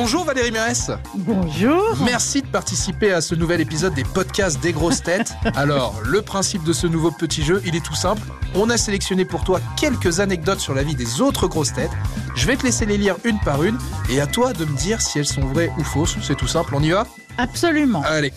[0.00, 0.92] Bonjour Valérie Mérès.
[1.12, 1.82] Bonjour.
[2.04, 5.34] Merci de participer à ce nouvel épisode des podcasts des grosses têtes.
[5.56, 8.22] Alors, le principe de ce nouveau petit jeu, il est tout simple.
[8.54, 11.90] On a sélectionné pour toi quelques anecdotes sur la vie des autres grosses têtes.
[12.36, 13.76] Je vais te laisser les lire une par une
[14.08, 16.16] et à toi de me dire si elles sont vraies ou fausses.
[16.22, 17.04] C'est tout simple, on y va?
[17.36, 18.02] Absolument.
[18.06, 18.32] Allez.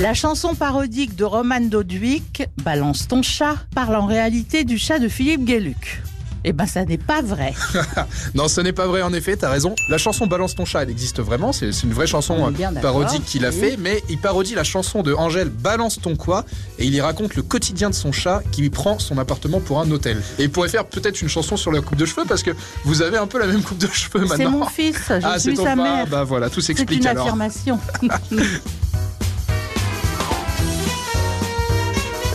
[0.00, 5.06] La chanson parodique de Roman Dodwick, Balance ton chat, parle en réalité du chat de
[5.06, 6.02] Philippe Gueluc.
[6.50, 7.52] Eh ben, ça n'est pas vrai.
[8.34, 9.74] non, ce n'est pas vrai en effet, t'as raison.
[9.90, 13.22] La chanson Balance ton chat, elle existe vraiment, c'est c'est une vraie chanson euh, parodique
[13.26, 13.54] qu'il a oui.
[13.54, 16.46] fait, mais il parodie la chanson de Angèle Balance ton quoi,
[16.78, 19.78] et il y raconte le quotidien de son chat qui lui prend son appartement pour
[19.78, 20.22] un hôtel.
[20.38, 22.52] Et il pourrait faire peut-être une chanson sur la coupe de cheveux, parce que
[22.86, 24.60] vous avez un peu la même coupe de cheveux C'est maintenant.
[24.60, 26.06] mon fils, je ah, c'est suis ton sa mère.
[26.06, 27.24] bah voilà, tout C'est s'explique une alors.
[27.26, 27.78] affirmation.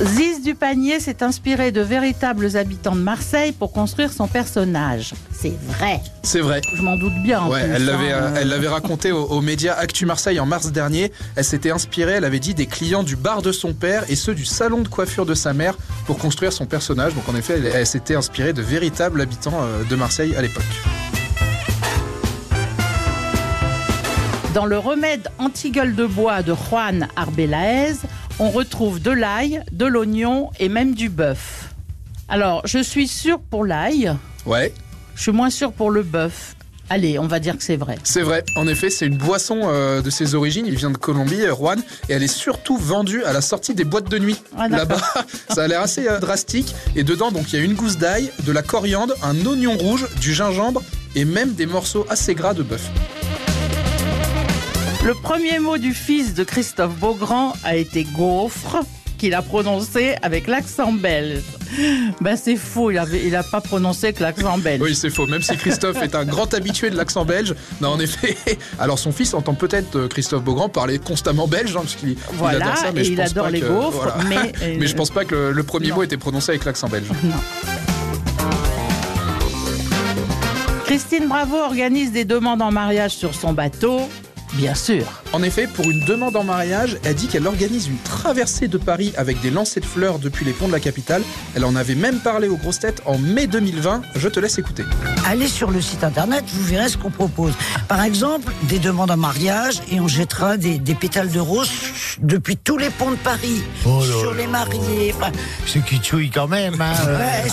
[0.04, 5.14] Ziz du panier s'est inspiré de véritables habitants de Marseille pour construire son personnage.
[5.32, 6.02] C'est vrai.
[6.24, 6.60] C'est vrai.
[6.76, 7.42] Je m'en doute bien.
[7.42, 8.18] en Ouais, plus, elle l'avait, hein.
[8.24, 11.12] euh, elle l'avait raconté aux, aux médias Actu Marseille en mars dernier.
[11.38, 14.36] Elle s'était inspirée, elle avait dit, des clients du bar de son père et ceux
[14.36, 15.76] du salon de coiffure de sa mère
[16.06, 17.14] pour construire son personnage.
[17.16, 20.64] Donc en effet, elle, elle s'était inspirée de véritables habitants euh, de Marseille à l'époque.
[24.54, 27.94] Dans le remède anti-gueule de bois de Juan Arbelaez,
[28.40, 31.70] on retrouve de l'ail, de l'oignon et même du bœuf.
[32.30, 34.14] Alors, je suis sûre pour l'ail,
[34.46, 34.74] Ouais,
[35.16, 36.56] je suis moins sûre pour le bœuf.
[36.90, 37.98] Allez, on va dire que c'est vrai.
[38.04, 38.44] c'est vrai.
[38.58, 40.66] En effet, c'est une boisson euh, de ses origines.
[40.68, 43.86] Il vient de Colombie, euh, Juan, et elle est surtout vendue à la sortie des
[43.86, 44.36] boîtes de nuit.
[44.58, 44.68] Ah.
[44.68, 45.02] Là-bas,
[45.50, 46.76] ça a l'air assez euh, drastique.
[46.98, 50.08] Et dedans, donc, il y a une gousse d'ail, de la coriandre, un oignon rouge,
[50.20, 50.84] du gingembre
[51.16, 52.90] et même des morceaux assez gras de bœuf.
[55.06, 58.80] Le premier mot du fils de Christophe Beaugrand a été gaufre,
[59.18, 61.42] qu'il a prononcé avec l'accent belge.
[62.22, 64.82] Ben c'est faux, il il a pas prononcé avec l'accent belge.
[64.82, 65.26] Oui, c'est faux.
[65.28, 68.38] Même si Christophe est un grand habitué de l'accent belge, non, en effet.
[68.80, 72.66] Alors son fils entend peut-être euh, Christophe Beaugrand parler constamment belge, hein, parce qu'il Voilà,
[72.66, 74.18] adore ça, mais et je il pense adore pas les que- gaufres, voilà.
[74.30, 75.96] mais, euh, mais je pense pas que le, le premier non.
[75.96, 77.08] mot était prononcé avec l'accent belge.
[77.24, 77.36] Non.
[80.86, 84.02] Christine Bravo organise des demandes en mariage sur son bateau,
[84.54, 85.23] bien sûr.
[85.36, 89.14] En effet, pour une demande en mariage, elle dit qu'elle organise une traversée de Paris
[89.18, 91.24] avec des lancers de fleurs depuis les ponts de la capitale.
[91.56, 94.04] Elle en avait même parlé aux grosses têtes en mai 2020.
[94.16, 94.84] Je te laisse écouter.
[95.26, 97.54] Allez sur le site internet, vous verrez ce qu'on propose.
[97.88, 101.72] Par exemple, des demandes en mariage et on jettera des, des pétales de rose
[102.22, 104.38] depuis tous les ponts de Paris, Oh là sur là.
[104.42, 105.16] les mariés.
[105.18, 105.32] Enfin,
[105.66, 106.80] C'est kitschouille quand même.
[106.80, 106.94] Hein.
[107.08, 107.18] euh.
[107.18, 107.50] ouais,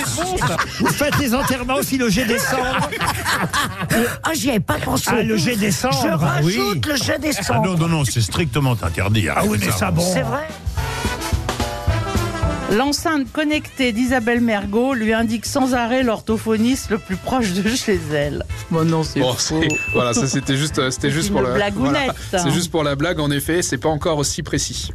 [0.80, 2.90] Vous faites les enterrements aussi le jet des cendres
[4.22, 5.04] ah, j'y avais pas pensé.
[5.08, 6.08] Ah, le jet des cendres, Je
[6.44, 6.58] oui.
[6.58, 7.69] rajoute le jet des Ah cendres.
[7.76, 9.28] Non, non, c'est strictement interdit.
[9.28, 10.02] Ah oui, mais ça, bon.
[10.02, 10.46] C'est vrai
[12.72, 18.44] L'enceinte connectée d'Isabelle Mergot lui indique sans arrêt l'orthophoniste le plus proche de chez elle.
[18.70, 19.60] Bon non, c'est Bon, faux.
[19.92, 22.12] voilà, ça c'était juste, euh, c'était C'est juste une pour la blagounette, voilà.
[22.12, 22.38] hein.
[22.44, 23.18] C'est juste pour la blague.
[23.18, 24.90] En effet, c'est pas encore aussi précis.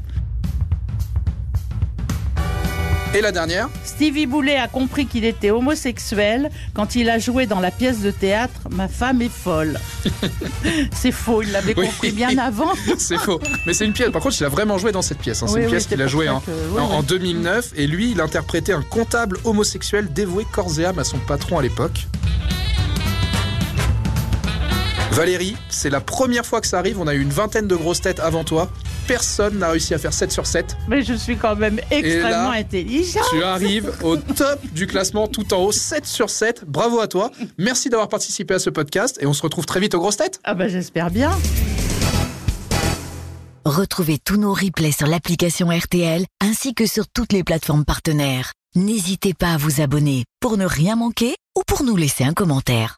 [3.16, 7.62] Et la dernière Stevie Boulet a compris qu'il était homosexuel quand il a joué dans
[7.62, 9.80] la pièce de théâtre Ma femme est folle.
[10.94, 11.86] c'est faux, il l'avait Oui.
[11.86, 12.74] compris bien avant.
[12.98, 13.40] C'est faux.
[13.66, 14.10] Mais c'est une pièce.
[14.12, 15.42] Par contre, il a vraiment joué dans cette pièce.
[15.44, 15.48] hein.
[15.48, 17.06] C'est Oui, une oui, pièce qu'il a jouée ça en, que- en- en oui.
[17.06, 17.72] 2009.
[17.78, 21.62] Et lui, il interprétait un comptable homosexuel dévoué corps et âme à son patron à
[21.62, 22.08] l'époque.
[25.12, 27.00] Valérie, c'est la première fois que ça arrive.
[27.00, 28.70] On a eu une vingtaine de grosses têtes avant toi.
[29.08, 30.76] Personne n'a réussi à faire 7 sur 7.
[30.88, 33.20] Mais je suis quand même extrêmement intelligent.
[33.30, 36.64] Tu arrives au top du classement tout en haut, 7 sur 7.
[36.66, 37.32] Bravo à toi.
[37.58, 40.40] Merci d'avoir participé à ce podcast et on se retrouve très vite aux grosses têtes.
[40.44, 41.32] Ah bah j'espère bien.
[43.64, 48.52] Retrouvez tous nos replays sur l'application RTL ainsi que sur toutes les plateformes partenaires.
[48.76, 52.94] N'hésitez pas à vous abonner pour ne rien manquer ou pour nous laisser un commentaire.